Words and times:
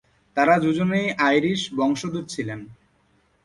তারা 0.37 0.55
দুজনেই 0.59 1.07
আইরিশ 1.19 1.61
বংশোদ্ভূত 1.77 2.25
ছিলেন। 2.29 2.59